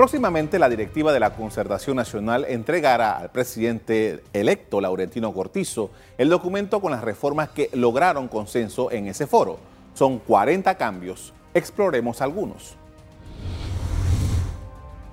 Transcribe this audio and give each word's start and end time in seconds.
Próximamente 0.00 0.58
la 0.58 0.70
directiva 0.70 1.12
de 1.12 1.20
la 1.20 1.34
Concertación 1.34 1.94
Nacional 1.94 2.46
entregará 2.48 3.18
al 3.18 3.30
presidente 3.30 4.22
electo 4.32 4.80
Laurentino 4.80 5.34
Cortizo 5.34 5.90
el 6.16 6.30
documento 6.30 6.80
con 6.80 6.90
las 6.90 7.04
reformas 7.04 7.50
que 7.50 7.68
lograron 7.74 8.26
consenso 8.26 8.90
en 8.90 9.08
ese 9.08 9.26
foro. 9.26 9.58
Son 9.92 10.18
40 10.18 10.74
cambios. 10.78 11.34
Exploremos 11.52 12.22
algunos. 12.22 12.76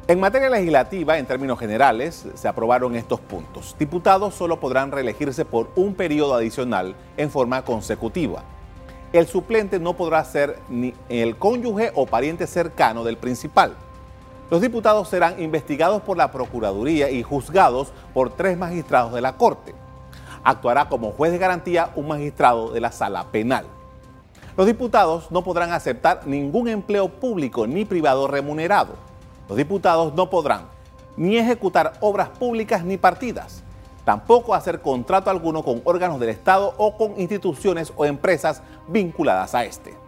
En 0.08 0.22
materia 0.22 0.50
legislativa, 0.50 1.18
en 1.18 1.26
términos 1.26 1.60
generales, 1.60 2.26
se 2.34 2.48
aprobaron 2.48 2.96
estos 2.96 3.20
puntos. 3.20 3.76
Diputados 3.78 4.36
solo 4.36 4.62
podrán 4.62 4.94
reelegirse 4.94 5.44
por 5.44 5.70
un 5.76 5.96
periodo 5.96 6.34
adicional 6.34 6.96
en 7.18 7.30
forma 7.30 7.66
consecutiva. 7.66 8.46
El 9.12 9.28
suplente 9.28 9.82
no 9.82 9.98
podrá 9.98 10.24
ser 10.24 10.60
ni 10.70 10.94
el 11.10 11.36
cónyuge 11.36 11.92
o 11.94 12.06
pariente 12.06 12.48
cercano 12.48 13.04
del 13.04 13.18
principal. 13.18 13.76
Los 14.50 14.62
diputados 14.62 15.10
serán 15.10 15.42
investigados 15.42 16.02
por 16.02 16.16
la 16.16 16.32
Procuraduría 16.32 17.10
y 17.10 17.22
juzgados 17.22 17.92
por 18.14 18.30
tres 18.30 18.58
magistrados 18.58 19.12
de 19.12 19.20
la 19.20 19.36
Corte. 19.36 19.76
Actuará 20.42 20.88
como 20.88 21.12
juez 21.12 21.34
de 21.34 21.38
garantía 21.38 21.92
un 21.96 22.08
magistrado 22.08 22.72
de 22.72 22.80
la 22.80 22.94
Sala 22.94 23.26
Penal. 23.30 23.66
Los 24.56 24.66
diputados 24.66 25.30
no 25.32 25.44
podrán 25.44 25.74
aceptar 25.74 26.26
ningún 26.26 26.70
empleo 26.70 27.10
público 27.10 27.68
ni 27.68 27.84
privado 27.84 28.26
remunerado. 28.28 28.94
Los 29.50 29.58
diputados 29.58 30.14
no 30.14 30.30
podrán 30.30 30.62
ni 31.18 31.38
ejecutar 31.38 31.94
obras 32.00 32.30
públicas 32.30 32.86
ni 32.86 32.96
partidas, 32.98 33.64
tampoco 34.06 34.54
hacer 34.54 34.82
contrato 34.82 35.30
alguno 35.30 35.62
con 35.62 35.82
órganos 35.84 36.22
del 36.22 36.30
Estado 36.30 36.74
o 36.78 36.96
con 36.96 37.20
instituciones 37.20 37.92
o 37.98 38.06
empresas 38.06 38.62
vinculadas 38.88 39.54
a 39.56 39.66
este. 39.66 40.07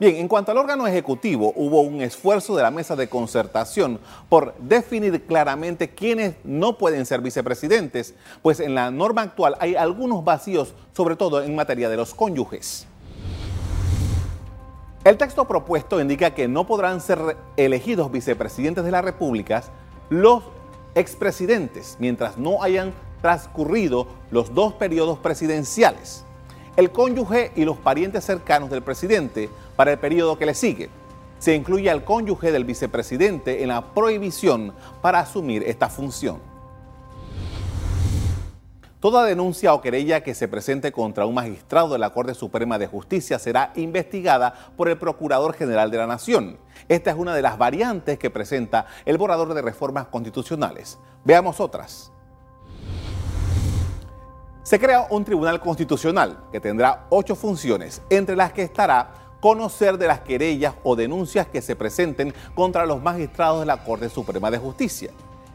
Bien, 0.00 0.16
en 0.16 0.26
cuanto 0.26 0.50
al 0.50 0.58
órgano 0.58 0.86
ejecutivo, 0.86 1.52
hubo 1.54 1.82
un 1.82 2.02
esfuerzo 2.02 2.56
de 2.56 2.62
la 2.62 2.72
mesa 2.72 2.96
de 2.96 3.08
concertación 3.08 4.00
por 4.28 4.54
definir 4.58 5.24
claramente 5.24 5.90
quiénes 5.90 6.34
no 6.42 6.78
pueden 6.78 7.06
ser 7.06 7.20
vicepresidentes, 7.20 8.14
pues 8.42 8.58
en 8.58 8.74
la 8.74 8.90
norma 8.90 9.22
actual 9.22 9.56
hay 9.60 9.76
algunos 9.76 10.24
vacíos, 10.24 10.74
sobre 10.92 11.14
todo 11.14 11.42
en 11.42 11.54
materia 11.54 11.88
de 11.88 11.96
los 11.96 12.12
cónyuges. 12.12 12.88
El 15.04 15.16
texto 15.16 15.46
propuesto 15.46 16.00
indica 16.00 16.34
que 16.34 16.48
no 16.48 16.66
podrán 16.66 17.00
ser 17.00 17.36
elegidos 17.56 18.10
vicepresidentes 18.10 18.84
de 18.84 18.90
la 18.90 19.02
República 19.02 19.62
los 20.10 20.42
expresidentes 20.94 21.96
mientras 22.00 22.36
no 22.36 22.62
hayan 22.62 22.92
transcurrido 23.20 24.08
los 24.30 24.54
dos 24.54 24.72
periodos 24.74 25.18
presidenciales 25.18 26.23
el 26.76 26.90
cónyuge 26.90 27.52
y 27.56 27.64
los 27.64 27.76
parientes 27.76 28.24
cercanos 28.24 28.70
del 28.70 28.82
presidente 28.82 29.48
para 29.76 29.92
el 29.92 29.98
periodo 29.98 30.38
que 30.38 30.46
le 30.46 30.54
sigue. 30.54 30.90
Se 31.38 31.54
incluye 31.54 31.90
al 31.90 32.04
cónyuge 32.04 32.52
del 32.52 32.64
vicepresidente 32.64 33.62
en 33.62 33.68
la 33.68 33.94
prohibición 33.94 34.72
para 35.02 35.20
asumir 35.20 35.62
esta 35.64 35.88
función. 35.88 36.38
Toda 39.04 39.26
denuncia 39.26 39.74
o 39.74 39.82
querella 39.82 40.22
que 40.22 40.34
se 40.34 40.48
presente 40.48 40.90
contra 40.90 41.26
un 41.26 41.34
magistrado 41.34 41.90
de 41.90 41.98
la 41.98 42.14
Corte 42.14 42.32
Suprema 42.32 42.78
de 42.78 42.86
Justicia 42.86 43.38
será 43.38 43.70
investigada 43.74 44.54
por 44.78 44.88
el 44.88 44.96
Procurador 44.96 45.52
General 45.52 45.90
de 45.90 45.98
la 45.98 46.06
Nación. 46.06 46.56
Esta 46.88 47.10
es 47.10 47.16
una 47.18 47.34
de 47.34 47.42
las 47.42 47.58
variantes 47.58 48.18
que 48.18 48.30
presenta 48.30 48.86
el 49.04 49.18
borrador 49.18 49.52
de 49.52 49.60
reformas 49.60 50.06
constitucionales. 50.06 50.98
Veamos 51.22 51.60
otras. 51.60 52.13
Se 54.64 54.80
crea 54.80 55.08
un 55.10 55.26
tribunal 55.26 55.60
constitucional 55.60 56.38
que 56.50 56.58
tendrá 56.58 57.04
ocho 57.10 57.34
funciones, 57.34 58.00
entre 58.08 58.34
las 58.34 58.54
que 58.54 58.62
estará 58.62 59.10
conocer 59.38 59.98
de 59.98 60.06
las 60.06 60.20
querellas 60.20 60.72
o 60.84 60.96
denuncias 60.96 61.46
que 61.46 61.60
se 61.60 61.76
presenten 61.76 62.32
contra 62.54 62.86
los 62.86 63.02
magistrados 63.02 63.60
de 63.60 63.66
la 63.66 63.84
Corte 63.84 64.08
Suprema 64.08 64.50
de 64.50 64.56
Justicia. 64.56 65.10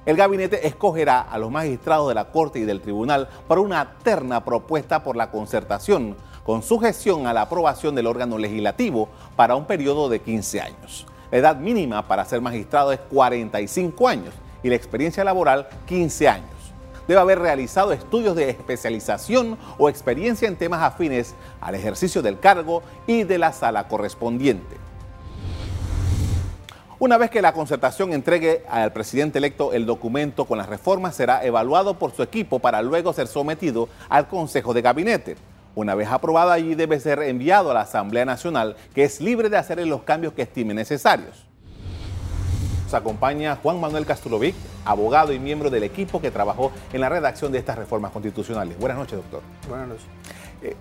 El 0.05 0.15
gabinete 0.15 0.67
escogerá 0.67 1.21
a 1.21 1.39
los 1.39 1.49
magistrados 1.49 2.07
de 2.09 2.13
la 2.13 2.25
Corte 2.25 2.59
y 2.59 2.65
del 2.65 2.81
Tribunal 2.81 3.27
para 3.47 3.61
una 3.61 3.95
terna 4.03 4.45
propuesta 4.45 5.01
por 5.01 5.15
la 5.15 5.31
concertación, 5.31 6.15
con 6.43 6.61
sujeción 6.61 7.25
a 7.25 7.33
la 7.33 7.41
aprobación 7.41 7.95
del 7.95 8.05
órgano 8.05 8.37
legislativo 8.37 9.09
para 9.35 9.55
un 9.55 9.65
periodo 9.65 10.07
de 10.07 10.19
15 10.19 10.61
años. 10.61 11.07
La 11.31 11.39
edad 11.39 11.55
mínima 11.55 12.07
para 12.07 12.25
ser 12.25 12.41
magistrado 12.41 12.91
es 12.91 12.99
45 13.09 14.07
años 14.07 14.35
y 14.61 14.69
la 14.69 14.75
experiencia 14.75 15.23
laboral 15.23 15.67
15 15.87 16.29
años 16.29 16.58
debe 17.09 17.21
haber 17.21 17.39
realizado 17.39 17.91
estudios 17.91 18.35
de 18.35 18.51
especialización 18.51 19.57
o 19.79 19.89
experiencia 19.89 20.47
en 20.47 20.55
temas 20.55 20.83
afines 20.83 21.33
al 21.59 21.73
ejercicio 21.73 22.21
del 22.21 22.39
cargo 22.39 22.83
y 23.07 23.23
de 23.23 23.39
la 23.39 23.51
sala 23.51 23.87
correspondiente. 23.87 24.77
Una 26.99 27.17
vez 27.17 27.31
que 27.31 27.41
la 27.41 27.53
concertación 27.53 28.13
entregue 28.13 28.63
al 28.69 28.93
presidente 28.93 29.39
electo 29.39 29.73
el 29.73 29.87
documento 29.87 30.45
con 30.45 30.59
las 30.59 30.69
reformas, 30.69 31.15
será 31.15 31.43
evaluado 31.43 31.95
por 31.95 32.11
su 32.11 32.21
equipo 32.21 32.59
para 32.59 32.83
luego 32.83 33.11
ser 33.11 33.25
sometido 33.25 33.89
al 34.07 34.27
Consejo 34.27 34.75
de 34.75 34.83
Gabinete. 34.83 35.35
Una 35.73 35.95
vez 35.95 36.09
aprobado 36.09 36.51
allí 36.51 36.75
debe 36.75 36.99
ser 36.99 37.23
enviado 37.23 37.71
a 37.71 37.73
la 37.73 37.81
Asamblea 37.81 38.25
Nacional, 38.25 38.75
que 38.93 39.05
es 39.05 39.19
libre 39.19 39.49
de 39.49 39.57
hacer 39.57 39.83
los 39.87 40.03
cambios 40.03 40.33
que 40.33 40.43
estime 40.43 40.75
necesarios. 40.75 41.48
Nos 42.89 42.95
acompaña 42.95 43.55
Juan 43.55 43.79
Manuel 43.79 44.03
Castulovic, 44.03 44.55
abogado 44.83 45.31
y 45.31 45.37
miembro 45.37 45.69
del 45.69 45.83
equipo 45.83 46.19
que 46.19 46.31
trabajó 46.31 46.71
en 46.91 47.01
la 47.01 47.07
redacción 47.07 47.51
de 47.51 47.59
estas 47.59 47.77
reformas 47.77 48.11
constitucionales. 48.11 48.79
Buenas 48.79 48.97
noches, 48.97 49.17
doctor. 49.17 49.41
Buenas 49.67 49.89
noches. 49.89 50.05
Eh, 50.63 50.75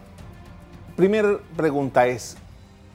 primera 0.96 1.38
pregunta 1.54 2.06
es, 2.06 2.38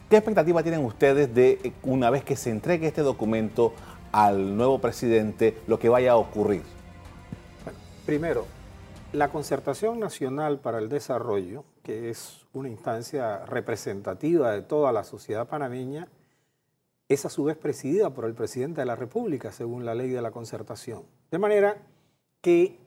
¿qué 0.10 0.18
expectativa 0.18 0.64
tienen 0.64 0.84
ustedes 0.84 1.32
de 1.32 1.60
eh, 1.64 1.74
una 1.84 2.10
vez 2.10 2.24
que 2.24 2.36
se 2.36 2.50
entregue 2.50 2.88
este 2.88 3.04
documento 3.04 3.74
al 4.12 4.58
nuevo 4.58 4.80
presidente, 4.80 5.60
lo 5.68 5.78
que 5.78 5.90
vaya 5.90 6.14
a 6.14 6.16
ocurrir? 6.16 6.64
Bueno, 7.66 7.78
primero, 8.08 8.48
la 9.12 9.30
Concertación 9.30 10.00
Nacional 10.00 10.58
para 10.58 10.80
el 10.80 10.90
Desarrollo, 10.90 11.66
que 11.84 12.10
es 12.10 12.48
una 12.52 12.68
instancia 12.68 13.46
representativa 13.46 14.54
de 14.54 14.64
toda 14.64 14.92
la 14.92 15.04
sociedad 15.04 15.48
panameña, 15.48 16.08
es 17.14 17.26
a 17.26 17.30
su 17.30 17.46
vez 17.46 17.58
presidida 17.58 18.10
por 18.10 18.26
el 18.26 18.34
presidente 18.34 18.82
de 18.82 18.86
la 18.86 18.96
República, 18.96 19.52
según 19.52 19.86
la 19.86 19.96
ley 19.96 20.10
de 20.10 20.22
la 20.22 20.32
concertación. 20.32 21.04
De 21.32 21.40
manera 21.40 21.78
que 22.42 22.80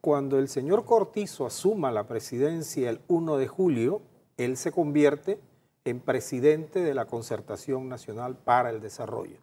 cuando 0.00 0.38
el 0.38 0.48
señor 0.48 0.84
Cortizo 0.84 1.46
asuma 1.46 1.90
la 1.90 2.06
presidencia 2.06 2.90
el 2.90 3.00
1 3.08 3.36
de 3.38 3.48
julio, 3.48 4.02
él 4.36 4.56
se 4.56 4.72
convierte 4.72 5.40
en 5.84 6.00
presidente 6.00 6.80
de 6.80 6.94
la 6.94 7.06
Concertación 7.06 7.88
Nacional 7.88 8.36
para 8.36 8.70
el 8.70 8.80
Desarrollo. 8.80 9.38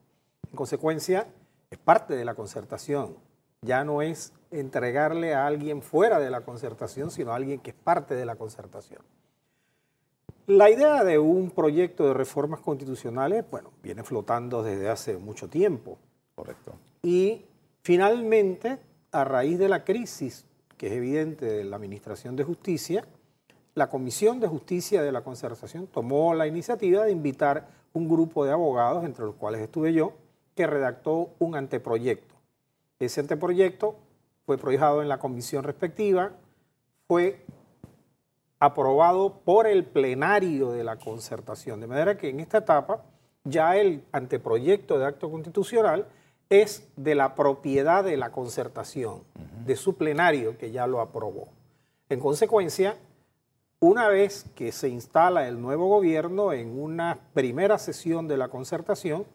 En 0.49 0.55
consecuencia, 0.55 1.27
es 1.69 1.77
parte 1.77 2.15
de 2.15 2.25
la 2.25 2.35
concertación. 2.35 3.15
Ya 3.61 3.83
no 3.83 4.01
es 4.01 4.33
entregarle 4.51 5.33
a 5.33 5.47
alguien 5.47 5.81
fuera 5.81 6.19
de 6.19 6.29
la 6.29 6.41
concertación, 6.41 7.11
sino 7.11 7.31
a 7.31 7.35
alguien 7.35 7.59
que 7.59 7.69
es 7.71 7.75
parte 7.75 8.15
de 8.15 8.25
la 8.25 8.35
concertación. 8.35 9.01
La 10.47 10.69
idea 10.69 11.03
de 11.03 11.19
un 11.19 11.51
proyecto 11.51 12.07
de 12.07 12.13
reformas 12.13 12.59
constitucionales, 12.61 13.45
bueno, 13.49 13.71
viene 13.83 14.03
flotando 14.03 14.63
desde 14.63 14.89
hace 14.89 15.17
mucho 15.17 15.47
tiempo. 15.47 15.97
Correcto. 16.35 16.73
Y 17.03 17.45
finalmente, 17.83 18.79
a 19.11 19.23
raíz 19.23 19.59
de 19.59 19.69
la 19.69 19.83
crisis 19.83 20.45
que 20.81 20.87
es 20.87 20.93
evidente 20.93 21.45
de 21.45 21.63
la 21.63 21.75
Administración 21.75 22.35
de 22.35 22.43
Justicia, 22.43 23.05
la 23.75 23.87
Comisión 23.87 24.39
de 24.39 24.47
Justicia 24.47 25.03
de 25.03 25.11
la 25.11 25.23
Concertación 25.23 25.85
tomó 25.85 26.33
la 26.33 26.47
iniciativa 26.47 27.05
de 27.05 27.11
invitar 27.11 27.67
un 27.93 28.09
grupo 28.09 28.45
de 28.45 28.51
abogados, 28.51 29.05
entre 29.05 29.25
los 29.25 29.35
cuales 29.35 29.61
estuve 29.61 29.93
yo, 29.93 30.13
que 30.55 30.65
redactó 30.65 31.29
un 31.37 31.55
anteproyecto. 31.55 32.33
Ese 32.97 33.21
anteproyecto 33.21 33.95
fue 34.45 34.57
proyectado 34.57 35.03
en 35.03 35.07
la 35.07 35.19
comisión 35.19 35.63
respectiva, 35.63 36.31
fue 37.07 37.45
aprobado 38.61 39.41
por 39.43 39.65
el 39.65 39.83
plenario 39.83 40.69
de 40.69 40.83
la 40.83 40.97
concertación. 40.97 41.81
De 41.81 41.87
manera 41.87 42.15
que 42.15 42.29
en 42.29 42.39
esta 42.39 42.59
etapa 42.59 43.03
ya 43.43 43.75
el 43.75 44.03
anteproyecto 44.11 44.99
de 44.99 45.07
acto 45.07 45.31
constitucional 45.31 46.07
es 46.47 46.87
de 46.95 47.15
la 47.15 47.33
propiedad 47.33 48.03
de 48.03 48.17
la 48.17 48.31
concertación, 48.31 49.23
de 49.65 49.75
su 49.75 49.97
plenario 49.97 50.59
que 50.59 50.69
ya 50.69 50.85
lo 50.85 51.01
aprobó. 51.01 51.47
En 52.07 52.19
consecuencia, 52.19 52.97
una 53.79 54.07
vez 54.09 54.45
que 54.53 54.71
se 54.71 54.89
instala 54.89 55.47
el 55.47 55.59
nuevo 55.59 55.87
gobierno 55.87 56.53
en 56.53 56.79
una 56.79 57.17
primera 57.33 57.79
sesión 57.79 58.27
de 58.27 58.37
la 58.37 58.49
concertación, 58.49 59.25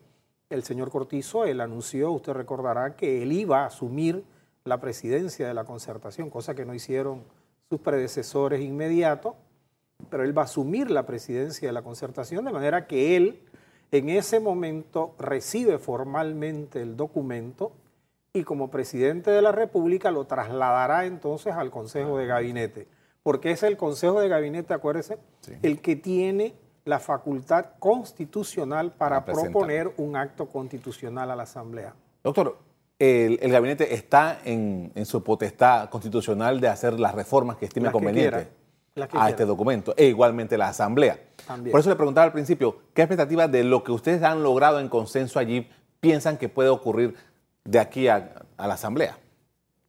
el 0.51 0.63
señor 0.63 0.93
Cortizo, 0.93 1.47
él 1.47 1.61
anunció, 1.61 2.13
usted 2.13 2.33
recordará, 2.33 2.95
que 2.95 3.25
él 3.25 3.33
iba 3.33 3.65
a 3.65 3.67
asumir 3.67 4.23
la 4.63 4.79
presidencia 4.79 5.49
de 5.49 5.55
la 5.55 5.65
concertación, 5.65 6.31
cosa 6.31 6.55
que 6.55 6.65
no 6.65 6.75
hicieron 6.75 7.25
sus 7.71 7.81
predecesores 7.81 8.61
inmediatos, 8.61 9.35
pero 10.11 10.23
él 10.23 10.37
va 10.37 10.43
a 10.43 10.45
asumir 10.45 10.91
la 10.91 11.07
presidencia 11.07 11.69
de 11.69 11.73
la 11.73 11.83
concertación, 11.83 12.45
de 12.45 12.53
manera 12.53 12.87
que 12.87 13.17
él 13.17 13.41
en 13.91 14.09
ese 14.09 14.41
momento 14.41 15.15
recibe 15.19 15.79
formalmente 15.79 16.83
el 16.83 16.97
documento 16.97 17.73
y 18.33 18.45
como 18.45 18.71
presidente 18.71 19.31
de 19.31 19.43
la 19.43 19.53
República 19.53 20.11
lo 20.11 20.25
trasladará 20.25 21.07
entonces 21.07 21.55
al 21.55 21.71
Consejo 21.71 22.19
de 22.19 22.27
Gabinete, 22.27 22.87
porque 23.23 23.51
es 23.51 23.63
el 23.63 23.77
Consejo 23.77 24.21
de 24.21 24.29
Gabinete, 24.29 24.75
acuérdese, 24.75 25.19
el 25.63 25.81
que 25.81 25.97
tiene 25.97 26.55
la 26.85 27.01
facultad 27.01 27.71
constitucional 27.79 28.93
para, 28.93 29.25
proponer 29.25 29.93
un 29.97 30.17
acto 30.17 30.47
constitucional 30.47 31.31
a 31.31 31.37
la 31.37 31.43
Asamblea. 31.45 31.95
Doctor, 32.23 32.59
el, 32.99 33.39
gabinete 33.51 33.95
está 33.95 34.41
en, 34.45 34.93
su 35.05 35.23
potestad 35.23 35.91
constitucional 35.91 36.61
de 36.61 36.69
hacer 36.69 36.99
las 36.99 37.15
reformas 37.15 37.57
que 37.57 37.67
estime 37.67 37.91
convenientes 37.91 38.49
a 39.13 39.29
este 39.29 39.45
documento, 39.45 39.95
e 39.97 40.07
igualmente 40.07 40.57
la 40.57 40.69
Asamblea. 40.69 41.19
Por 41.71 41.81
eso 41.81 41.91
le 41.91 41.97
preguntaba 41.97 42.25
al 42.25 42.33
principio, 42.33 42.79
¿qué 42.95 43.03
expectativas 43.03 43.51
de 43.53 43.63
lo 43.63 43.85
que 43.85 43.93
ustedes 43.93 44.23
han 44.23 44.43
logrado 44.43 44.81
en 44.81 44.89
consenso 44.89 45.39
allí 45.39 45.69
piensan 46.01 46.39
que 46.39 46.49
puede 46.49 46.71
ocurrir 46.71 47.15
de 47.65 47.79
aquí 47.79 48.09
a, 48.09 48.47
la 48.59 48.75
Asamblea? 48.75 49.19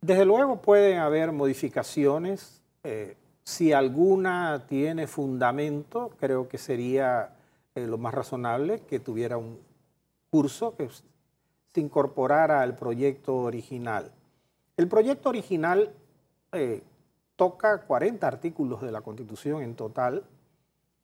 Desde 0.01 0.25
luego 0.25 0.61
pueden 0.61 0.99
haber 0.99 1.31
modificaciones. 1.31 2.61
Eh, 2.83 3.15
si 3.43 3.71
alguna 3.71 4.65
tiene 4.67 5.07
fundamento, 5.07 6.11
creo 6.19 6.49
que 6.49 6.57
sería 6.57 7.29
eh, 7.75 7.87
lo 7.87 7.97
más 7.97 8.13
razonable 8.13 8.81
que 8.81 8.99
tuviera 8.99 9.37
un 9.37 9.57
curso 10.29 10.75
que 10.75 10.89
se 11.77 11.81
incorporara 11.81 12.63
al 12.63 12.75
proyecto 12.75 13.35
original. 13.35 14.11
El 14.77 14.87
proyecto 14.87 15.29
original 15.29 15.93
eh, 16.51 16.81
toca 17.35 17.81
40 17.81 18.27
artículos 18.27 18.81
de 18.81 18.91
la 18.91 19.01
Constitución 19.01 19.61
en 19.61 19.75
total 19.75 20.23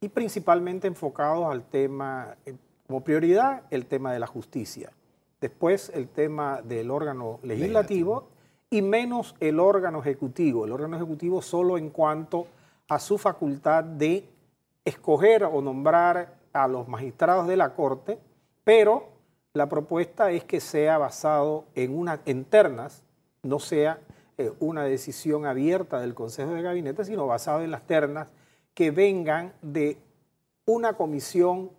y 0.01 0.09
principalmente 0.09 0.87
enfocados 0.87 1.45
al 1.51 1.61
tema, 1.61 2.37
eh, 2.47 2.55
como 2.87 3.03
prioridad, 3.03 3.61
el 3.69 3.85
tema 3.85 4.13
de 4.13 4.19
la 4.19 4.25
justicia. 4.25 4.91
Después 5.39 5.91
el 5.93 6.07
tema 6.07 6.63
del 6.63 6.89
órgano 6.89 7.39
legislativo, 7.43 8.29
y 8.71 8.81
menos 8.81 9.35
el 9.39 9.59
órgano 9.59 9.99
ejecutivo. 9.99 10.65
El 10.65 10.71
órgano 10.71 10.95
ejecutivo 10.95 11.43
solo 11.43 11.77
en 11.77 11.91
cuanto 11.91 12.47
a 12.89 12.97
su 12.97 13.19
facultad 13.19 13.83
de 13.83 14.27
escoger 14.83 15.43
o 15.43 15.61
nombrar 15.61 16.33
a 16.51 16.67
los 16.67 16.87
magistrados 16.87 17.47
de 17.47 17.57
la 17.57 17.75
Corte, 17.75 18.17
pero 18.63 19.12
la 19.53 19.69
propuesta 19.69 20.31
es 20.31 20.43
que 20.43 20.59
sea 20.59 20.97
basado 20.97 21.65
en 21.75 21.95
unas 21.95 22.19
internas, 22.25 23.03
no 23.43 23.59
sea 23.59 23.99
eh, 24.37 24.51
una 24.59 24.83
decisión 24.83 25.45
abierta 25.45 25.99
del 25.99 26.15
Consejo 26.15 26.53
de 26.53 26.63
Gabinete, 26.63 27.05
sino 27.05 27.27
basado 27.27 27.61
en 27.61 27.69
las 27.69 27.85
ternas 27.85 28.27
que 28.73 28.89
vengan 28.89 29.53
de 29.61 29.97
una 30.65 30.93
comisión 30.93 31.69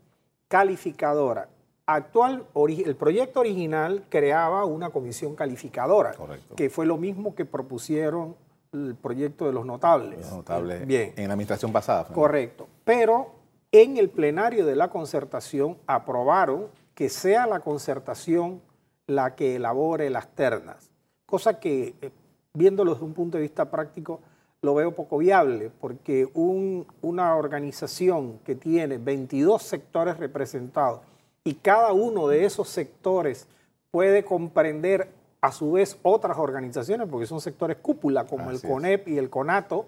calificadora. 0.47 1.49
Actual, 1.87 2.47
el 2.55 2.97
proyecto 2.97 3.41
original 3.41 4.05
creaba 4.09 4.65
una 4.65 4.91
comisión 4.91 5.35
calificadora, 5.35 6.13
que 6.57 6.71
fue 6.71 6.87
lo 6.87 6.97
mismo 6.97 7.35
que 7.35 7.45
propusieron 7.45 8.37
el 8.73 8.95
proyecto 8.95 9.47
de 9.47 9.53
los 9.53 9.67
notables. 9.67 10.21
Los 10.21 10.33
notables 10.33 10.87
Bien. 10.87 11.13
en 11.17 11.27
la 11.27 11.35
administración 11.35 11.73
pasada. 11.73 12.05
Correcto. 12.05 12.69
Pero 12.85 13.33
en 13.73 13.97
el 13.97 14.09
plenario 14.09 14.65
de 14.65 14.77
la 14.77 14.89
concertación 14.89 15.77
aprobaron 15.87 16.69
que 16.95 17.09
sea 17.09 17.47
la 17.47 17.61
concertación 17.61 18.61
la 19.07 19.35
que 19.35 19.57
elabore 19.57 20.09
las 20.11 20.29
ternas, 20.35 20.91
cosa 21.27 21.61
que, 21.61 21.95
eh, 22.01 22.11
viéndolo 22.55 22.95
desde 22.95 23.05
un 23.05 23.15
punto 23.15 23.37
de 23.37 23.43
vista 23.43 23.71
práctico, 23.71 24.21
lo 24.63 24.75
veo 24.75 24.95
poco 24.95 25.19
viable, 25.19 25.71
porque 25.79 26.27
una 26.35 27.37
organización 27.37 28.39
que 28.45 28.55
tiene 28.55 28.97
22 28.97 29.63
sectores 29.63 30.17
representados 30.17 31.01
y 31.45 31.55
cada 31.55 31.93
uno 31.93 32.29
de 32.29 32.47
esos 32.47 32.71
sectores 32.71 33.47
puede 33.91 34.25
comprender 34.25 35.11
a 35.43 35.53
su 35.53 35.73
vez 35.73 35.99
otras 36.03 36.39
organizaciones, 36.39 37.07
porque 37.11 37.27
son 37.27 37.43
sectores 37.43 37.77
cúpula 37.77 38.25
como 38.25 38.51
el 38.51 38.63
CONEP 38.63 39.09
y 39.09 39.19
el 39.19 39.29
CONATO, 39.29 39.85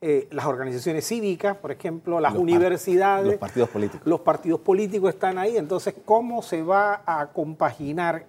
eh, 0.00 0.28
las 0.30 0.46
organizaciones 0.46 1.06
cívicas, 1.08 1.56
por 1.56 1.72
ejemplo, 1.72 2.20
las 2.20 2.34
universidades. 2.34 3.26
los 3.26 3.36
partidos 3.36 3.68
políticos. 3.68 4.06
Los 4.06 4.20
partidos 4.20 4.60
políticos 4.60 5.14
están 5.14 5.38
ahí. 5.38 5.56
Entonces, 5.56 5.94
¿cómo 6.04 6.40
se 6.42 6.62
va 6.62 7.02
a 7.04 7.32
compaginar 7.32 8.26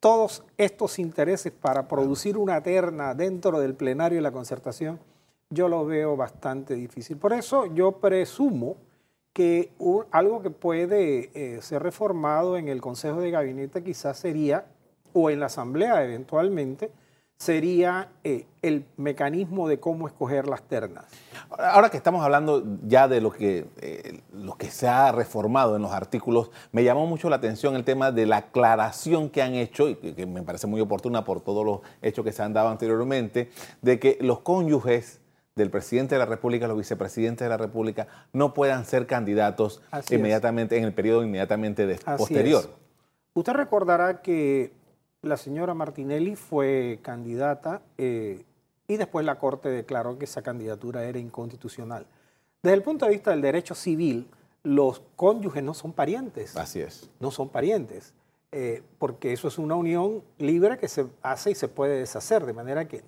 todos 0.00 0.44
estos 0.56 0.98
intereses 0.98 1.52
para 1.52 1.88
producir 1.88 2.38
una 2.38 2.62
terna 2.62 3.14
dentro 3.14 3.60
del 3.60 3.74
plenario 3.74 4.16
de 4.16 4.22
la 4.22 4.32
concertación? 4.32 4.98
Yo 5.50 5.68
lo 5.68 5.84
veo 5.84 6.16
bastante 6.16 6.74
difícil. 6.74 7.18
Por 7.18 7.34
eso 7.34 7.66
yo 7.74 7.92
presumo 7.92 8.76
que 9.34 9.72
algo 10.10 10.40
que 10.40 10.50
puede 10.50 11.30
eh, 11.34 11.60
ser 11.60 11.82
reformado 11.82 12.56
en 12.56 12.68
el 12.68 12.80
Consejo 12.80 13.20
de 13.20 13.30
Gabinete 13.30 13.82
quizás 13.82 14.18
sería, 14.18 14.64
o 15.12 15.28
en 15.28 15.40
la 15.40 15.46
Asamblea 15.46 16.02
eventualmente, 16.02 16.90
sería 17.38 18.08
eh, 18.22 18.46
el 18.62 18.86
mecanismo 18.96 19.68
de 19.68 19.78
cómo 19.78 20.06
escoger 20.06 20.46
las 20.46 20.62
ternas. 20.62 21.04
Ahora 21.50 21.90
que 21.90 21.96
estamos 21.96 22.24
hablando 22.24 22.62
ya 22.86 23.06
de 23.06 23.20
lo 23.20 23.30
que, 23.30 23.66
eh, 23.80 24.20
lo 24.32 24.54
que 24.54 24.70
se 24.70 24.88
ha 24.88 25.12
reformado 25.12 25.76
en 25.76 25.82
los 25.82 25.92
artículos, 25.92 26.50
me 26.72 26.84
llamó 26.84 27.06
mucho 27.06 27.28
la 27.28 27.36
atención 27.36 27.76
el 27.76 27.84
tema 27.84 28.12
de 28.12 28.26
la 28.26 28.38
aclaración 28.38 29.28
que 29.28 29.42
han 29.42 29.54
hecho, 29.54 29.88
y 29.88 29.96
que 29.96 30.26
me 30.26 30.42
parece 30.42 30.66
muy 30.66 30.80
oportuna 30.80 31.24
por 31.24 31.42
todos 31.42 31.66
los 31.66 31.80
hechos 32.00 32.24
que 32.24 32.32
se 32.32 32.42
han 32.42 32.54
dado 32.54 32.68
anteriormente, 32.68 33.50
de 33.82 33.98
que 33.98 34.16
los 34.20 34.40
cónyuges 34.40 35.20
del 35.54 35.70
presidente 35.70 36.14
de 36.14 36.20
la 36.20 36.26
República, 36.26 36.66
los 36.66 36.78
vicepresidentes 36.78 37.44
de 37.44 37.48
la 37.48 37.56
República, 37.56 38.08
no 38.32 38.54
puedan 38.54 38.86
ser 38.86 39.06
candidatos 39.06 39.82
inmediatamente 40.10 40.78
en 40.78 40.84
el 40.84 40.94
periodo 40.94 41.22
inmediatamente 41.22 41.98
posterior. 42.16 42.70
Usted 43.34 43.52
recordará 43.52 44.22
que 44.22 44.72
la 45.24 45.36
señora 45.36 45.74
Martinelli 45.74 46.36
fue 46.36 46.98
candidata 47.02 47.82
eh, 47.98 48.44
y 48.86 48.96
después 48.96 49.24
la 49.24 49.38
Corte 49.38 49.68
declaró 49.68 50.18
que 50.18 50.26
esa 50.26 50.42
candidatura 50.42 51.04
era 51.04 51.18
inconstitucional. 51.18 52.06
Desde 52.62 52.76
el 52.76 52.82
punto 52.82 53.06
de 53.06 53.12
vista 53.12 53.30
del 53.30 53.40
derecho 53.40 53.74
civil, 53.74 54.28
los 54.62 55.02
cónyuges 55.16 55.62
no 55.62 55.74
son 55.74 55.92
parientes. 55.92 56.56
Así 56.56 56.80
es. 56.80 57.10
No 57.20 57.30
son 57.30 57.48
parientes, 57.48 58.14
eh, 58.52 58.82
porque 58.98 59.32
eso 59.32 59.48
es 59.48 59.58
una 59.58 59.74
unión 59.74 60.22
libre 60.38 60.78
que 60.78 60.88
se 60.88 61.06
hace 61.22 61.50
y 61.50 61.54
se 61.54 61.68
puede 61.68 61.98
deshacer, 61.98 62.44
de 62.46 62.52
manera 62.52 62.86
que 62.86 63.02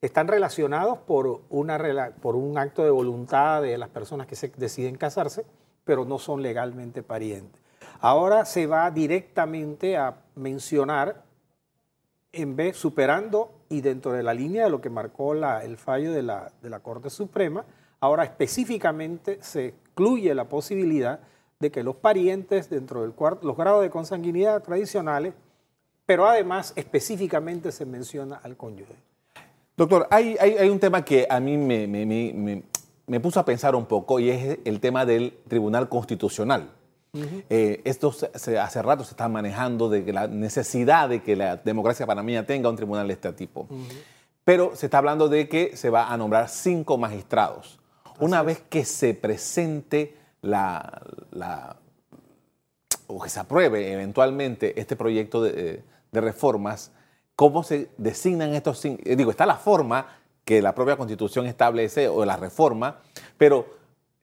están 0.00 0.28
relacionados 0.28 0.98
por, 0.98 1.42
una, 1.48 2.12
por 2.20 2.36
un 2.36 2.58
acto 2.58 2.84
de 2.84 2.90
voluntad 2.90 3.62
de 3.62 3.78
las 3.78 3.88
personas 3.88 4.26
que 4.26 4.36
se 4.36 4.48
deciden 4.56 4.96
casarse, 4.96 5.44
pero 5.84 6.04
no 6.04 6.18
son 6.18 6.42
legalmente 6.42 7.02
parientes. 7.02 7.65
Ahora 8.00 8.44
se 8.44 8.66
va 8.66 8.90
directamente 8.90 9.96
a 9.96 10.16
mencionar, 10.34 11.22
en 12.32 12.56
vez 12.56 12.76
superando 12.76 13.52
y 13.68 13.80
dentro 13.80 14.12
de 14.12 14.22
la 14.22 14.34
línea 14.34 14.64
de 14.64 14.70
lo 14.70 14.80
que 14.80 14.90
marcó 14.90 15.32
el 15.34 15.76
fallo 15.76 16.12
de 16.12 16.22
la, 16.22 16.80
Corte 16.82 17.10
Suprema, 17.10 17.64
ahora 18.00 18.24
específicamente 18.24 19.38
se 19.40 19.68
excluye 19.68 20.34
la 20.34 20.44
posibilidad 20.44 21.20
de 21.58 21.70
que 21.70 21.82
los 21.82 21.96
parientes 21.96 22.68
dentro 22.68 23.02
de 23.02 23.12
los 23.42 23.56
grados 23.56 23.82
de 23.82 23.90
consanguinidad 23.90 24.62
tradicionales, 24.62 25.34
pero 26.04 26.26
además 26.26 26.72
específicamente 26.76 27.72
se 27.72 27.86
menciona 27.86 28.36
al 28.36 28.56
cónyuge. 28.56 28.94
Doctor, 29.76 30.06
hay, 30.10 30.38
un 30.70 30.78
tema 30.78 31.04
que 31.04 31.26
a 31.28 31.38
mí 31.38 31.56
me, 31.58 33.20
puso 33.20 33.40
a 33.40 33.44
pensar 33.44 33.74
un 33.74 33.86
poco 33.86 34.18
y 34.20 34.30
es 34.30 34.58
el 34.64 34.80
tema 34.80 35.04
del 35.04 35.38
Tribunal 35.48 35.88
Constitucional. 35.88 36.70
Eh, 37.48 37.80
esto 37.84 38.12
se, 38.12 38.58
hace 38.58 38.82
rato 38.82 39.04
se 39.04 39.10
está 39.10 39.28
manejando 39.28 39.88
de 39.88 40.12
la 40.12 40.26
necesidad 40.28 41.08
de 41.08 41.22
que 41.22 41.34
la 41.36 41.56
democracia 41.56 42.06
panameña 42.06 42.44
tenga 42.44 42.68
un 42.68 42.76
tribunal 42.76 43.06
de 43.06 43.14
este 43.14 43.32
tipo. 43.32 43.68
Pero 44.44 44.76
se 44.76 44.86
está 44.86 44.98
hablando 44.98 45.28
de 45.28 45.48
que 45.48 45.76
se 45.76 45.90
va 45.90 46.12
a 46.12 46.16
nombrar 46.16 46.48
cinco 46.48 46.98
magistrados. 46.98 47.78
Una 48.20 48.42
vez 48.42 48.62
que 48.68 48.84
se 48.84 49.14
presente 49.14 50.16
la, 50.42 51.02
la, 51.30 51.76
o 53.06 53.20
que 53.20 53.28
se 53.28 53.40
apruebe 53.40 53.92
eventualmente 53.92 54.78
este 54.80 54.96
proyecto 54.96 55.42
de, 55.42 55.82
de 56.12 56.20
reformas, 56.20 56.92
cómo 57.34 57.62
se 57.62 57.90
designan 57.98 58.54
estos 58.54 58.78
cinco. 58.78 59.02
Eh, 59.04 59.16
digo, 59.16 59.30
está 59.30 59.46
la 59.46 59.56
forma 59.56 60.06
que 60.44 60.62
la 60.62 60.74
propia 60.74 60.96
constitución 60.96 61.46
establece 61.46 62.08
o 62.08 62.24
la 62.24 62.36
reforma, 62.36 63.00
pero 63.36 63.66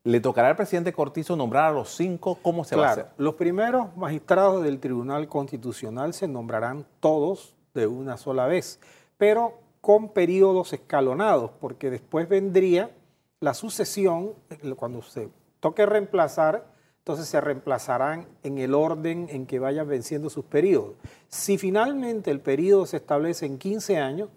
le 0.04 0.20
tocará 0.20 0.50
al 0.50 0.56
presidente 0.56 0.92
Cortizo 0.92 1.36
nombrar 1.36 1.70
a 1.70 1.72
los 1.72 1.96
cinco, 1.96 2.38
¿cómo 2.42 2.64
se 2.64 2.76
va 2.76 2.88
a 2.88 2.92
hacer? 2.92 3.08
Los 3.18 3.36
primeros 3.36 3.96
magistrados 3.96 4.64
del 4.64 4.80
Tribunal 4.80 5.28
Constitucional 5.28 6.14
se 6.14 6.28
nombrarán 6.28 6.86
todos 7.00 7.56
de 7.74 7.88
una 7.88 8.18
sola 8.18 8.46
vez, 8.46 8.80
pero 9.18 9.60
con 9.80 10.10
periodos 10.10 10.74
escalonados, 10.74 11.52
porque 11.60 11.90
después 11.90 12.28
vendría 12.28 12.92
la 13.40 13.54
sucesión, 13.54 14.34
cuando 14.76 15.02
se 15.02 15.30
toque 15.60 15.86
reemplazar, 15.86 16.66
entonces 17.00 17.28
se 17.28 17.42
reemplazarán 17.42 18.28
en 18.44 18.58
el 18.58 18.74
orden 18.74 19.28
en 19.30 19.46
que 19.46 19.60
vayan 19.60 19.88
venciendo 19.88 20.30
sus 20.30 20.46
periodos. 20.46 20.96
Si 21.28 21.58
finalmente 21.58 22.32
el 22.32 22.40
periodo 22.40 22.86
se 22.86 22.98
establece 22.98 23.46
en 23.46 23.58
15 23.58 23.98
años, 23.98 24.30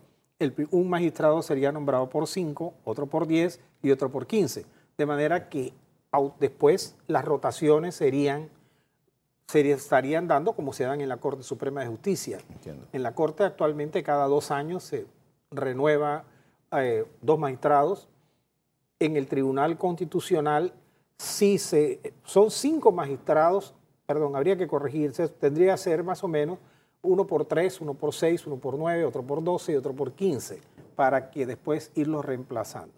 un 0.71 0.89
magistrado 0.91 1.43
sería 1.43 1.73
nombrado 1.73 2.09
por 2.09 2.27
5, 2.27 2.75
otro 2.85 3.07
por 3.07 3.27
10 3.27 3.61
y 3.83 3.91
otro 3.91 4.11
por 4.11 4.27
15. 4.27 4.67
De 4.99 5.07
manera 5.07 5.49
que 5.49 5.73
después 6.41 6.97
las 7.07 7.25
rotaciones 7.25 7.95
serían, 7.95 8.49
se 9.47 9.71
estarían 9.71 10.29
dando 10.29 10.55
como 10.55 10.73
se 10.73 10.85
dan 10.85 11.01
en 11.01 11.09
la 11.09 11.19
Corte 11.19 11.43
Suprema 11.43 11.83
de 11.83 11.89
Justicia. 11.89 12.39
En 12.93 13.03
la 13.03 13.15
Corte 13.15 13.45
actualmente 13.45 14.03
cada 14.03 14.27
dos 14.27 14.51
años 14.51 14.85
se 14.85 15.07
renueva 15.51 16.25
eh, 16.73 17.05
dos 17.21 17.39
magistrados. 17.39 18.09
En 18.99 19.17
el 19.17 19.27
Tribunal 19.27 19.77
Constitucional 19.77 20.73
si 21.19 21.59
se, 21.59 22.15
son 22.25 22.51
cinco 22.51 22.93
magistrados, 22.93 23.75
perdón, 24.07 24.37
habría 24.37 24.57
que 24.57 24.67
corregirse, 24.67 25.29
tendría 25.29 25.73
que 25.73 25.79
ser 25.79 26.05
más 26.05 26.23
o 26.23 26.29
menos 26.29 26.59
uno 27.03 27.27
por 27.27 27.45
tres, 27.45 27.81
uno 27.81 27.95
por 27.95 28.13
seis, 28.13 28.47
uno 28.47 28.57
por 28.57 28.77
nueve, 28.77 29.05
otro 29.05 29.23
por 29.23 29.43
doce 29.43 29.73
y 29.73 29.77
otro 29.77 29.95
por 29.95 30.13
quince, 30.13 30.61
para 30.95 31.31
que 31.31 31.47
después 31.47 31.91
irlos 31.95 32.25
reemplazando. 32.25 32.95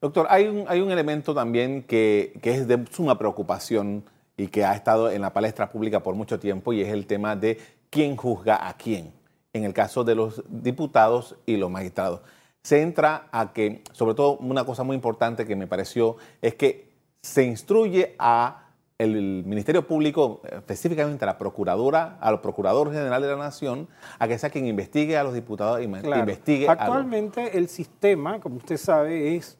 Doctor, 0.00 0.26
hay 0.30 0.46
un, 0.46 0.64
hay 0.68 0.80
un 0.80 0.90
elemento 0.90 1.34
también 1.34 1.82
que, 1.82 2.38
que 2.40 2.52
es 2.52 2.68
de 2.68 2.84
suma 2.90 3.18
preocupación 3.18 4.04
y 4.36 4.46
que 4.46 4.64
ha 4.64 4.74
estado 4.74 5.10
en 5.10 5.22
la 5.22 5.32
palestra 5.32 5.70
pública 5.70 6.02
por 6.02 6.14
mucho 6.14 6.38
tiempo 6.38 6.72
y 6.72 6.82
es 6.82 6.88
el 6.88 7.06
tema 7.06 7.34
de 7.34 7.58
quién 7.90 8.16
juzga 8.16 8.68
a 8.68 8.76
quién, 8.76 9.12
en 9.52 9.64
el 9.64 9.74
caso 9.74 10.04
de 10.04 10.14
los 10.14 10.44
diputados 10.48 11.36
y 11.46 11.56
los 11.56 11.70
magistrados. 11.70 12.20
Se 12.62 12.82
entra 12.82 13.28
a 13.32 13.52
que, 13.52 13.82
sobre 13.92 14.14
todo 14.14 14.36
una 14.38 14.64
cosa 14.64 14.84
muy 14.84 14.94
importante 14.94 15.46
que 15.46 15.56
me 15.56 15.66
pareció, 15.66 16.16
es 16.40 16.54
que 16.54 16.88
se 17.20 17.44
instruye 17.44 18.14
a 18.18 18.64
el 18.98 19.44
Ministerio 19.44 19.86
Público, 19.86 20.42
específicamente 20.50 21.24
a 21.24 21.26
la 21.26 21.38
Procuradora, 21.38 22.18
a 22.20 22.32
los 22.32 22.40
Procuradores 22.40 22.94
General 22.94 23.22
de 23.22 23.28
la 23.28 23.36
Nación, 23.36 23.88
a 24.18 24.26
que 24.26 24.38
sea 24.38 24.50
quien 24.50 24.66
investigue 24.66 25.16
a 25.16 25.22
los 25.22 25.34
diputados 25.34 25.80
y 25.80 25.84
investigue 25.84 26.68
Actualmente 26.68 27.56
el 27.56 27.68
sistema, 27.68 28.40
como 28.40 28.56
usted 28.56 28.76
sabe, 28.76 29.36
es 29.36 29.56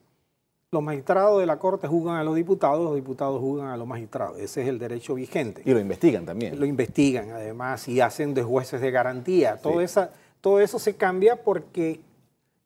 los 0.70 0.82
magistrados 0.82 1.40
de 1.40 1.46
la 1.46 1.58
Corte 1.58 1.88
juzgan 1.88 2.16
a 2.16 2.25
los 2.25 2.34
diputados, 2.34 2.84
los 2.84 2.94
diputados 2.94 3.40
juzgan 3.40 3.68
a 3.68 3.76
los 3.76 3.87
magistrados. 3.87 4.38
Ese 4.38 4.62
es 4.62 4.68
el 4.68 4.78
derecho 4.78 5.14
vigente. 5.14 5.62
Y 5.64 5.72
lo 5.72 5.80
investigan 5.80 6.26
también. 6.26 6.58
Lo 6.60 6.66
investigan, 6.66 7.30
además, 7.30 7.88
y 7.88 8.00
hacen 8.00 8.34
de 8.34 8.42
jueces 8.42 8.80
de 8.80 8.90
garantía. 8.90 9.56
Todo, 9.56 9.80
esa, 9.80 10.10
todo 10.40 10.60
eso 10.60 10.78
se 10.78 10.96
cambia 10.96 11.42
porque 11.42 12.00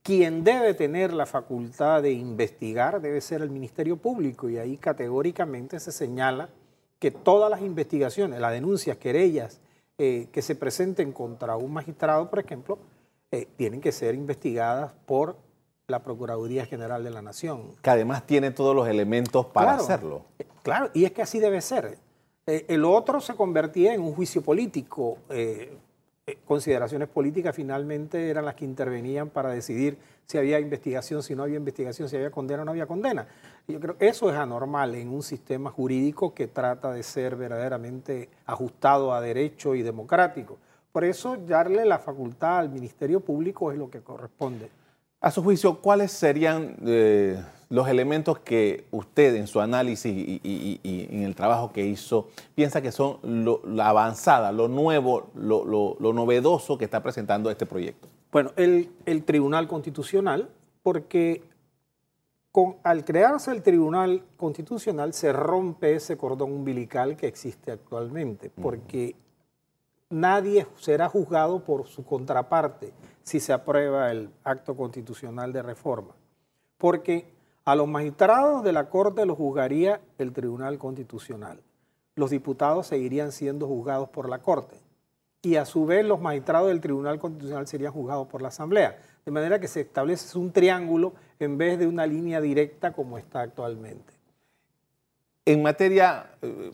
quien 0.03 0.43
debe 0.43 0.75
tener 0.75 1.13
la 1.13 1.27
facultad 1.27 2.03
de 2.03 2.13
investigar 2.13 3.01
debe 3.01 3.21
ser 3.21 3.41
el 3.41 3.51
Ministerio 3.51 3.97
Público, 3.97 4.49
y 4.49 4.59
ahí 4.59 4.77
categóricamente 4.77 5.79
se 5.79 5.93
señala 5.93 6.49
que 6.99 7.13
todas 7.13 7.51
las 7.51 7.63
investigaciones, 7.63 8.41
las 8.41 8.53
denuncias, 8.53 8.97
querellas 8.97 9.61
eh, 9.99 10.27
que 10.33 10.43
se 10.43 10.57
presenten 10.57 11.13
contra 11.13 11.57
un 11.57 11.73
magistrado, 11.73 12.29
por 12.29 12.41
ejemplo, 12.41 12.79
eh, 13.31 13.47
tienen 13.57 13.81
que 13.81 13.93
ser 13.93 14.17
investigadas 14.17 14.93
por 15.07 15.37
la 15.89 16.03
Procuraduría 16.03 16.67
General 16.67 17.03
de 17.03 17.11
la 17.11 17.23
Nación. 17.23 17.75
Que 17.83 17.91
además 17.91 18.27
tiene 18.27 18.51
todos 18.51 18.75
los 18.75 18.89
elementos 18.89 19.47
para 19.47 19.75
hacerlo. 19.75 20.25
Claro, 20.63 20.91
y 20.95 21.05
es 21.05 21.13
que 21.13 21.23
así 21.23 21.41
debe 21.41 21.61
ser. 21.61 21.99
Eh, 22.47 22.65
el 22.69 22.85
otro 22.85 23.21
se 23.21 23.35
convertía 23.35 23.95
en 23.95 24.01
un 24.01 24.15
juicio 24.15 24.43
político. 24.43 25.19
Eh, 25.29 25.77
eh, 26.27 26.39
consideraciones 26.45 27.09
políticas 27.09 27.55
finalmente 27.55 28.31
eran 28.31 28.45
las 28.45 28.55
que 28.55 28.65
intervenían 28.65 29.29
para 29.29 29.51
decidir 29.51 29.99
si 30.25 30.39
había 30.39 30.61
investigación, 30.61 31.23
si 31.23 31.35
no 31.35 31.43
había 31.43 31.57
investigación, 31.57 32.09
si 32.09 32.17
había 32.17 32.31
condena 32.31 32.63
o 32.63 32.65
no 32.65 32.71
había 32.71 32.87
condena. 32.87 33.27
Yo 33.67 33.81
creo 33.81 33.99
que 33.99 34.07
eso 34.09 34.31
es 34.31 34.37
anormal 34.37 34.95
en 34.95 35.09
un 35.09 35.23
sistema 35.23 35.71
jurídico 35.71 36.33
que 36.33 36.47
trata 36.47 36.93
de 36.93 37.03
ser 37.03 37.35
verdaderamente 37.35 38.29
ajustado 38.47 39.13
a 39.13 39.21
derecho 39.21 39.75
y 39.75 39.83
democrático. 39.83 40.59
Por 40.93 41.05
eso 41.05 41.37
darle 41.37 41.85
la 41.85 41.99
facultad 41.99 42.59
al 42.59 42.71
Ministerio 42.71 43.21
Público 43.21 43.73
es 43.73 43.79
lo 43.79 43.91
que 43.91 44.01
corresponde. 44.01 44.71
A 45.23 45.31
su 45.31 45.41
juicio, 45.41 45.79
¿cuáles 45.79 46.11
serían 46.11 46.75
eh, 46.85 47.41
los 47.71 47.87
elementos 47.87 48.41
que 48.41 48.87
usted 48.91 49.37
en 49.37 49.47
su 49.47 49.61
análisis 49.61 50.13
y, 50.13 50.81
en 50.83 51.23
el 51.23 51.37
trabajo 51.37 51.73
que 51.73 51.87
hizo 51.87 52.29
piensa 52.57 52.83
que 52.83 52.91
son 52.91 53.19
la 53.65 53.89
avanzada, 53.89 54.51
lo 54.51 54.67
nuevo, 54.67 55.31
lo, 55.37 55.97
novedoso 56.13 56.77
que 56.77 56.85
está 56.85 57.05
presentando 57.05 57.53
este 57.53 57.67
proyecto? 57.67 58.09
Bueno, 58.33 58.51
el, 58.57 58.91
Tribunal 59.25 59.69
Constitucional, 59.69 60.51
porque 60.83 61.45
al 62.83 63.05
crearse 63.05 63.53
el 63.53 63.63
Tribunal 63.63 64.25
Constitucional 64.37 65.13
se 65.15 65.33
rompe 65.33 65.95
ese 65.95 66.17
cordón 66.17 66.51
umbilical 66.51 67.17
que 67.17 67.29
existe 67.29 67.71
actualmente, 67.71 68.51
porque 68.51 69.15
nadie 70.13 70.67
será 70.77 71.09
juzgado 71.09 71.65
por 71.65 71.87
su 71.87 72.05
contraparte 72.05 72.93
si 73.23 73.41
se 73.41 73.53
aprueba 73.53 74.11
el 74.11 74.31
acto 74.45 74.77
constitucional 74.77 75.53
de 75.53 75.63
reforma. 75.63 76.15
Porque 76.79 77.33
a 77.65 77.75
los 77.75 77.89
magistrados 77.89 78.63
de 78.63 78.73
la 78.73 78.89
Corte 78.89 79.25
los 79.25 79.37
juzgaría 79.37 80.01
el 80.19 80.33
Tribunal 80.33 80.79
Constitucional. 80.79 81.61
Los 82.15 82.31
diputados 82.31 82.89
seguirían 82.89 83.33
siendo 83.33 83.67
juzgados 83.67 84.09
por 84.11 84.29
la 84.29 84.41
Corte. 84.41 84.77
Y 85.43 85.57
a 85.57 85.65
su 85.65 85.87
vez 85.87 86.05
los 86.05 86.21
magistrados 86.21 86.69
del 86.69 86.81
Tribunal 86.81 87.19
Constitucional 87.19 87.67
serían 87.67 87.93
juzgados 87.93 88.29
por 88.29 88.43
la 88.43 88.49
Asamblea. 88.49 89.01
De 89.25 89.33
manera 89.33 89.61
que 89.61 89.69
se 89.69 89.81
establece 89.81 90.39
un 90.39 90.53
triángulo 90.53 91.15
en 91.39 91.57
vez 91.57 91.79
de 91.79 91.87
una 91.87 92.07
línea 92.07 92.41
directa 92.41 92.93
como 92.93 93.19
está 93.19 93.41
actualmente. 93.41 94.13
En 95.45 95.63
materia 95.63 96.31
eh, 96.43 96.73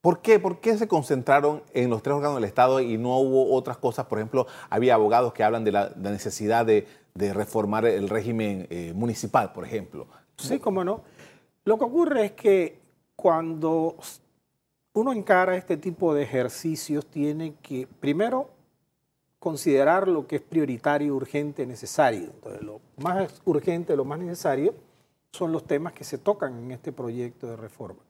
¿Por 0.00 0.22
qué? 0.22 0.38
¿Por 0.38 0.60
qué 0.60 0.78
se 0.78 0.88
concentraron 0.88 1.62
en 1.74 1.90
los 1.90 2.02
tres 2.02 2.16
órganos 2.16 2.36
del 2.36 2.44
Estado 2.44 2.80
y 2.80 2.96
no 2.96 3.18
hubo 3.18 3.52
otras 3.54 3.76
cosas? 3.76 4.06
Por 4.06 4.18
ejemplo, 4.18 4.46
había 4.70 4.94
abogados 4.94 5.34
que 5.34 5.44
hablan 5.44 5.62
de 5.64 5.72
la, 5.72 5.90
necesidad 5.96 6.64
de, 6.64 6.86
reformar 7.14 7.84
el 7.84 8.08
régimen 8.08 8.66
eh, 8.70 8.92
municipal, 8.94 9.52
por 9.52 9.64
ejemplo. 9.64 10.06
Sí, 10.38 10.58
cómo 10.58 10.84
no. 10.84 11.02
Lo 11.64 11.76
que 11.78 11.84
ocurre 11.84 12.24
es 12.26 12.32
que 12.32 12.80
cuando 13.14 13.96
uno 14.94 15.12
encara 15.12 15.56
este 15.56 15.76
tipo 15.76 16.14
de 16.14 16.22
ejercicios, 16.22 17.04
tiene 17.06 17.54
que 17.60 17.86
primero 17.86 18.48
considerar 19.38 20.08
lo 20.08 20.26
que 20.26 20.36
es 20.36 20.42
prioritario, 20.42 21.14
urgente, 21.14 21.66
necesario. 21.66 22.30
Entonces, 22.34 22.62
lo 22.62 22.80
más 22.96 23.42
urgente, 23.44 23.96
lo 23.96 24.06
más 24.06 24.18
necesario 24.18 24.74
son 25.32 25.52
los 25.52 25.64
temas 25.64 25.92
que 25.92 26.04
se 26.04 26.16
tocan 26.16 26.58
en 26.58 26.70
este 26.70 26.90
proyecto 26.90 27.46
de 27.48 27.56
reforma. 27.56 28.00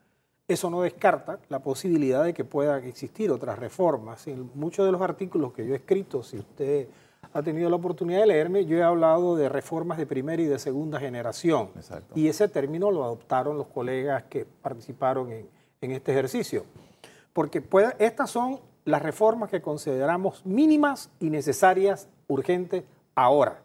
Eso 0.51 0.69
no 0.69 0.83
descarta 0.83 1.39
la 1.49 1.61
posibilidad 1.61 2.25
de 2.25 2.35
que 2.35 2.45
puedan 2.45 2.83
existir 2.83 3.31
otras 3.31 3.57
reformas. 3.57 4.27
En 4.27 4.51
muchos 4.55 4.85
de 4.85 4.91
los 4.91 5.01
artículos 5.01 5.53
que 5.53 5.65
yo 5.65 5.75
he 5.75 5.77
escrito, 5.77 6.25
si 6.25 6.39
usted 6.39 6.89
ha 7.33 7.41
tenido 7.41 7.71
la 7.71 7.77
oportunidad 7.77 8.19
de 8.23 8.27
leerme, 8.27 8.65
yo 8.65 8.77
he 8.77 8.83
hablado 8.83 9.37
de 9.37 9.49
reformas 9.49 9.97
de 9.97 10.07
primera 10.07 10.43
y 10.43 10.47
de 10.47 10.59
segunda 10.59 10.99
generación. 10.99 11.71
Y 12.17 12.27
ese 12.27 12.49
término 12.49 12.91
lo 12.91 13.05
adoptaron 13.05 13.59
los 13.59 13.69
colegas 13.69 14.25
que 14.25 14.45
participaron 14.45 15.31
en, 15.31 15.91
este 15.93 16.11
ejercicio. 16.11 16.65
Porque 17.33 17.63
estas 18.01 18.29
son 18.29 18.59
las 18.85 19.03
reformas 19.03 19.51
que 19.51 19.63
consideramos 19.63 20.45
mínimas 20.45 21.11
y 21.21 21.31
necesarias, 21.31 22.09
urgentes, 22.27 22.83
ahora. 23.15 23.63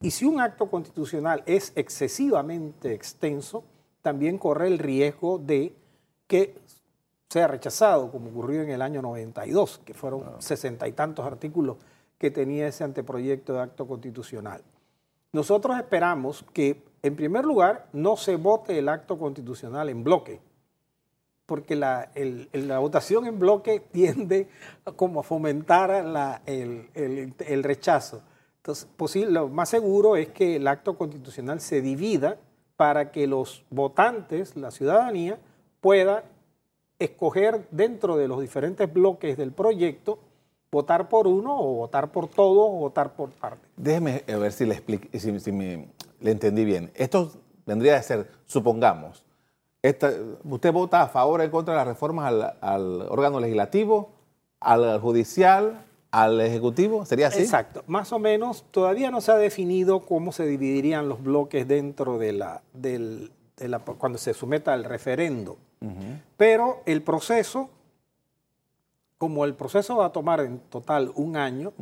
y 0.00 0.10
si 0.12 0.24
un 0.24 0.40
acto 0.40 0.70
constitucional 0.70 1.42
es 1.46 1.72
excesivamente 1.74 2.94
extenso, 2.94 3.64
también 4.06 4.38
corre 4.38 4.68
el 4.68 4.78
riesgo 4.78 5.36
de 5.38 5.74
que 6.28 6.54
sea 7.28 7.48
rechazado, 7.48 8.08
como 8.12 8.30
ocurrió 8.30 8.62
en 8.62 8.70
el 8.70 8.80
año 8.80 9.02
92, 9.02 9.80
que 9.84 9.94
fueron 9.94 10.40
sesenta 10.40 10.86
y 10.86 10.92
tantos 10.92 11.26
artículos 11.26 11.78
que 12.16 12.30
tenía 12.30 12.68
ese 12.68 12.84
anteproyecto 12.84 13.54
de 13.54 13.62
acto 13.62 13.84
constitucional. 13.84 14.62
Nosotros 15.32 15.76
esperamos 15.76 16.44
que, 16.52 16.84
en 17.02 17.16
primer 17.16 17.44
lugar, 17.44 17.88
no 17.92 18.16
se 18.16 18.36
vote 18.36 18.78
el 18.78 18.88
acto 18.88 19.18
constitucional 19.18 19.88
en 19.88 20.04
bloque, 20.04 20.38
porque 21.46 21.74
la, 21.74 22.08
votación 22.78 23.26
en 23.26 23.40
bloque 23.40 23.80
tiende 23.90 24.48
como 24.94 25.18
a 25.18 25.24
fomentar 25.24 26.40
el, 26.46 26.90
el, 26.94 27.64
rechazo. 27.64 28.22
Entonces, 28.58 28.86
posible, 28.96 29.32
lo 29.32 29.48
más 29.48 29.68
seguro 29.68 30.14
es 30.14 30.28
que 30.28 30.54
el 30.54 30.68
acto 30.68 30.96
constitucional 30.96 31.60
se 31.60 31.80
divida 31.80 32.38
para 32.76 33.10
que 33.10 33.26
los 33.26 33.64
votantes, 33.70 34.56
la 34.56 34.70
ciudadanía, 34.70 35.38
pueda 35.80 36.24
escoger 36.98 37.66
dentro 37.70 38.16
de 38.16 38.28
los 38.28 38.40
diferentes 38.40 38.92
bloques 38.92 39.36
del 39.36 39.52
proyecto 39.52 40.18
votar 40.70 41.08
por 41.08 41.26
uno 41.26 41.58
o 41.58 41.74
votar 41.74 42.12
por 42.12 42.28
todo 42.28 42.66
o 42.66 42.78
votar 42.78 43.14
por 43.14 43.30
parte. 43.30 43.66
Déjeme 43.76 44.24
ver 44.26 44.52
si 44.52 44.66
le, 44.66 44.74
explique, 44.74 45.18
si, 45.18 45.32
le 45.32 46.30
entendí 46.30 46.64
bien. 46.64 46.90
Esto 46.94 47.30
vendría 47.64 47.96
a 47.96 48.02
ser, 48.02 48.30
supongamos, 48.44 49.24
usted 50.44 50.72
vota 50.72 51.02
a 51.02 51.08
favor 51.08 51.40
o 51.40 51.44
en 51.44 51.50
contra 51.50 51.74
de 51.74 51.78
las 51.78 51.86
reformas 51.86 52.52
al 52.60 53.02
órgano 53.08 53.40
legislativo, 53.40 54.10
al 54.60 55.00
judicial, 55.00 55.85
al 56.10 56.40
Ejecutivo? 56.40 57.04
¿Sería 57.04 57.28
así? 57.28 57.42
Exacto. 57.42 57.82
Más 57.86 58.12
o 58.12 58.18
menos, 58.18 58.64
todavía 58.70 59.10
no 59.10 59.20
se 59.20 59.32
ha 59.32 59.36
definido 59.36 60.00
cómo 60.00 60.32
se 60.32 60.46
dividirían 60.46 61.08
los 61.08 61.22
bloques 61.22 61.66
dentro 61.68 62.18
de 62.18 62.32
la, 62.32 62.62
del, 62.72 63.32
de 63.56 63.68
la 63.68 63.80
cuando 63.80 64.18
se 64.18 64.34
someta 64.34 64.72
al 64.72 64.84
referendo. 64.84 65.58
Pero 66.36 66.82
el 66.86 67.02
proceso, 67.02 67.70
como 69.18 69.44
el 69.44 69.54
proceso 69.54 69.96
va 69.96 70.06
a 70.06 70.12
tomar 70.12 70.40
en 70.40 70.58
total 70.58 71.12
un 71.14 71.36
año, 71.36 71.72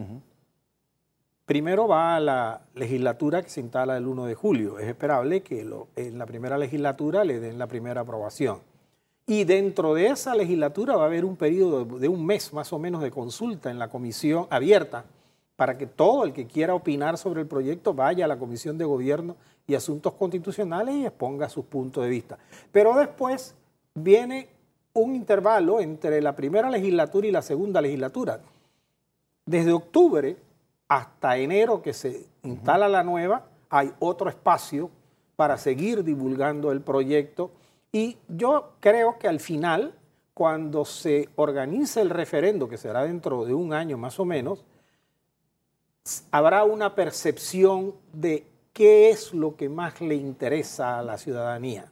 primero 1.46 1.88
va 1.88 2.16
a 2.16 2.20
la 2.20 2.62
legislatura 2.74 3.42
que 3.42 3.48
se 3.48 3.60
instala 3.60 3.96
el 3.96 4.06
1 4.06 4.26
de 4.26 4.34
julio. 4.34 4.78
Es 4.78 4.88
esperable 4.88 5.42
que 5.42 5.64
lo, 5.64 5.88
en 5.96 6.18
la 6.18 6.26
primera 6.26 6.58
legislatura 6.58 7.24
le 7.24 7.40
den 7.40 7.58
la 7.58 7.66
primera 7.66 8.02
aprobación. 8.02 8.60
Y 9.26 9.44
dentro 9.44 9.94
de 9.94 10.08
esa 10.08 10.34
legislatura 10.34 10.96
va 10.96 11.04
a 11.04 11.06
haber 11.06 11.24
un 11.24 11.36
periodo 11.36 11.84
de 11.84 12.08
un 12.08 12.26
mes 12.26 12.52
más 12.52 12.72
o 12.72 12.78
menos 12.78 13.02
de 13.02 13.10
consulta 13.10 13.70
en 13.70 13.78
la 13.78 13.88
comisión 13.88 14.46
abierta 14.50 15.04
para 15.56 15.78
que 15.78 15.86
todo 15.86 16.24
el 16.24 16.32
que 16.32 16.46
quiera 16.46 16.74
opinar 16.74 17.16
sobre 17.16 17.40
el 17.40 17.46
proyecto 17.46 17.94
vaya 17.94 18.24
a 18.24 18.28
la 18.28 18.38
Comisión 18.38 18.76
de 18.76 18.84
Gobierno 18.84 19.36
y 19.66 19.74
Asuntos 19.74 20.14
Constitucionales 20.14 20.94
y 20.96 21.06
exponga 21.06 21.48
sus 21.48 21.64
puntos 21.64 22.02
de 22.04 22.10
vista. 22.10 22.38
Pero 22.72 22.94
después 22.96 23.54
viene 23.94 24.48
un 24.92 25.14
intervalo 25.14 25.80
entre 25.80 26.20
la 26.20 26.34
primera 26.34 26.70
legislatura 26.70 27.26
y 27.26 27.30
la 27.30 27.42
segunda 27.42 27.80
legislatura. 27.80 28.40
Desde 29.46 29.72
octubre 29.72 30.36
hasta 30.88 31.36
enero 31.36 31.82
que 31.82 31.92
se 31.92 32.26
instala 32.42 32.88
la 32.88 33.02
nueva, 33.02 33.46
hay 33.70 33.92
otro 34.00 34.28
espacio 34.28 34.90
para 35.36 35.56
seguir 35.56 36.04
divulgando 36.04 36.72
el 36.72 36.80
proyecto 36.80 37.50
y 37.94 38.18
yo 38.26 38.72
creo 38.80 39.20
que 39.20 39.28
al 39.28 39.38
final, 39.38 39.94
cuando 40.34 40.84
se 40.84 41.28
organice 41.36 42.00
el 42.00 42.10
referendo, 42.10 42.68
que 42.68 42.76
será 42.76 43.04
dentro 43.04 43.44
de 43.44 43.54
un 43.54 43.72
año 43.72 43.96
más 43.96 44.18
o 44.18 44.24
menos, 44.24 44.64
habrá 46.32 46.64
una 46.64 46.96
percepción 46.96 47.94
de 48.12 48.48
qué 48.72 49.10
es 49.10 49.32
lo 49.32 49.54
que 49.54 49.68
más 49.68 50.00
le 50.00 50.16
interesa 50.16 50.98
a 50.98 51.04
la 51.04 51.16
ciudadanía, 51.16 51.86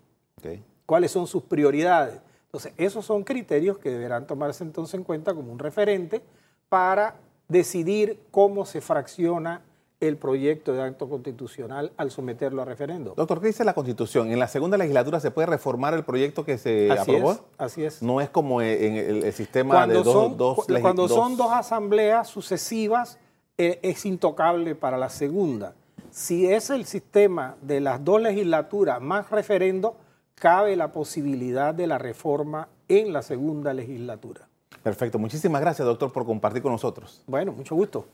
cuáles 0.87 1.13
son 1.13 1.29
sus 1.29 1.45
prioridades. 1.45 2.21
Entonces, 2.47 2.73
esos 2.79 3.07
son 3.07 3.23
criterios 3.23 3.79
que 3.79 3.91
deberán 3.91 4.27
tomarse 4.27 4.65
entonces 4.65 4.95
en 4.95 5.05
cuenta 5.05 5.33
como 5.33 5.53
un 5.53 5.61
referente 5.61 6.21
para 6.69 7.15
decidir 7.47 8.19
cómo 8.33 8.67
se 8.67 8.81
fracciona 8.81 9.63
el 10.03 10.17
proyecto 10.17 10.73
de 10.73 10.83
acto 10.83 11.09
constitucional 11.09 11.93
al 11.97 12.11
someterlo 12.11 12.61
a 12.61 12.65
referendo. 12.65 13.15
Doctor, 13.17 13.41
¿qué 13.41 13.47
dice 13.47 13.65
la 13.65 13.73
Constitución? 13.73 14.33
¿En 14.33 14.41
la 14.41 14.49
segunda 14.49 14.77
legislatura 14.77 15.21
se 15.21 15.31
puede 15.31 15.47
reformar 15.47 15.95
el 15.95 16.03
proyecto 16.03 16.45
que 16.45 16.59
se 16.59 16.91
aprobó? 16.91 17.39
así 17.57 17.85
es. 17.85 18.03
No 18.03 18.21
es 18.21 18.29
como 18.29 18.61
en 18.61 18.97
el, 18.97 19.33
sistema 19.33 19.87
de 19.87 20.03
dos, 20.03 20.37
dos, 20.37 20.67
Cuando 20.81 21.09
son 21.09 21.37
dos 21.37 21.53
asambleas 21.53 22.27
sucesivas, 22.27 23.21
eh, 23.57 23.79
es 23.83 24.05
intocable 24.05 24.75
para 24.75 24.99
la 24.99 25.09
segunda. 25.09 25.77
Si 26.11 26.47
es 26.47 26.71
el 26.71 26.85
sistema 26.85 27.57
de 27.63 27.81
las 27.81 28.05
dos 28.05 28.21
legislaturas 28.21 29.01
más 29.01 29.31
referendo, 29.31 29.95
cabe 30.35 30.75
la 30.75 30.91
posibilidad 30.91 31.73
de 31.73 31.87
la 31.87 31.99
reforma 31.99 32.69
en 32.89 33.13
la 33.13 33.23
segunda 33.23 33.73
legislatura. 33.73 34.49
Perfecto. 34.83 35.21
Muchísimas 35.21 35.61
gracias, 35.61 35.87
doctor, 35.87 36.13
por 36.13 36.27
compartir 36.27 36.61
con 36.61 36.73
nosotros. 36.73 37.23
Bueno, 37.29 37.53
mucho 37.53 37.77
gusto. 37.77 38.05